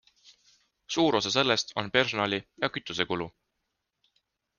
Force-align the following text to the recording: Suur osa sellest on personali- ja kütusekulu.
Suur 0.95 1.17
osa 1.19 1.33
sellest 1.35 1.73
on 1.81 1.91
personali- 1.97 2.41
ja 2.65 2.71
kütusekulu. 2.79 3.29